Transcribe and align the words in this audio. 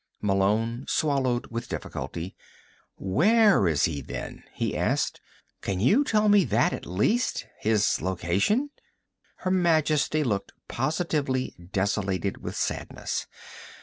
Malone 0.19 0.83
swallowed 0.87 1.45
with 1.51 1.69
difficulty. 1.69 2.35
"Where 2.95 3.67
is 3.67 3.83
he, 3.83 4.01
then?" 4.01 4.41
he 4.51 4.71
said. 4.71 5.19
"Can 5.61 5.79
you 5.79 6.03
tell 6.03 6.27
me 6.27 6.43
that, 6.43 6.73
at 6.73 6.87
least? 6.87 7.45
His 7.59 8.01
location?" 8.01 8.71
Her 9.35 9.51
Majesty 9.51 10.23
looked 10.23 10.53
positively 10.67 11.53
desolated 11.71 12.41
with 12.41 12.55
sadness. 12.55 13.27